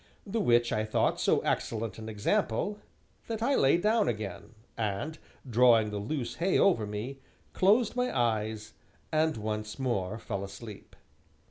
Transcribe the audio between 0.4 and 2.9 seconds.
which I thought so excellent an example